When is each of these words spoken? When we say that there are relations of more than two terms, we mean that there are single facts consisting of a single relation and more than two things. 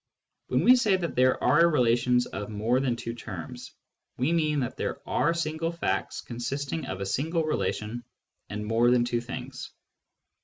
When 0.47 0.63
we 0.63 0.75
say 0.77 0.95
that 0.97 1.13
there 1.15 1.43
are 1.43 1.69
relations 1.69 2.25
of 2.25 2.49
more 2.49 2.79
than 2.79 2.95
two 2.95 3.13
terms, 3.13 3.71
we 4.17 4.33
mean 4.33 4.61
that 4.61 4.75
there 4.75 4.99
are 5.07 5.31
single 5.35 5.71
facts 5.71 6.21
consisting 6.21 6.87
of 6.87 7.01
a 7.01 7.05
single 7.05 7.43
relation 7.43 8.03
and 8.49 8.65
more 8.65 8.89
than 8.89 9.05
two 9.05 9.21
things. 9.21 9.69